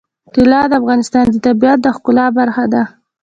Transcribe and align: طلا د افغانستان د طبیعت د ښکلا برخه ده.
طلا 0.33 0.61
د 0.69 0.73
افغانستان 0.81 1.25
د 1.31 1.35
طبیعت 1.45 1.79
د 1.83 1.87
ښکلا 1.95 2.25
برخه 2.37 2.65
ده. 2.73 2.83